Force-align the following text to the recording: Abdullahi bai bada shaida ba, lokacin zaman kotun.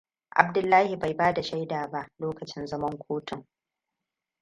Abdullahi 0.35 0.95
bai 0.95 1.13
bada 1.13 1.43
shaida 1.43 1.87
ba, 1.87 2.07
lokacin 2.19 2.65
zaman 2.67 2.97
kotun. 2.97 3.47